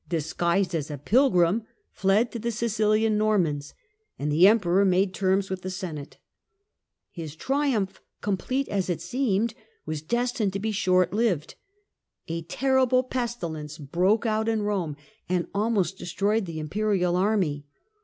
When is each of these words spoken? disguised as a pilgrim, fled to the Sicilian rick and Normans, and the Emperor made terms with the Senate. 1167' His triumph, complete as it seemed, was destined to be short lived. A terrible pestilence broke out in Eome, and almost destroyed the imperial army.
disguised 0.09 0.73
as 0.73 0.89
a 0.89 0.97
pilgrim, 0.97 1.61
fled 1.91 2.31
to 2.31 2.39
the 2.39 2.49
Sicilian 2.49 3.11
rick 3.11 3.11
and 3.11 3.17
Normans, 3.19 3.73
and 4.17 4.31
the 4.31 4.47
Emperor 4.47 4.83
made 4.83 5.13
terms 5.13 5.51
with 5.51 5.61
the 5.61 5.69
Senate. 5.69 6.17
1167' 7.13 7.13
His 7.13 7.35
triumph, 7.35 8.01
complete 8.19 8.67
as 8.69 8.89
it 8.89 8.99
seemed, 8.99 9.53
was 9.85 10.01
destined 10.01 10.53
to 10.53 10.59
be 10.59 10.71
short 10.71 11.13
lived. 11.13 11.53
A 12.27 12.41
terrible 12.41 13.03
pestilence 13.03 13.77
broke 13.77 14.25
out 14.25 14.49
in 14.49 14.61
Eome, 14.63 14.95
and 15.29 15.45
almost 15.53 15.99
destroyed 15.99 16.47
the 16.47 16.59
imperial 16.59 17.15
army. 17.15 17.67